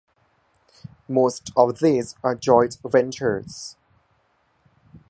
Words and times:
Most 1.07 1.51
of 1.55 1.77
these 1.77 2.15
are 2.23 2.33
joint 2.33 2.75
ventures. 2.83 3.77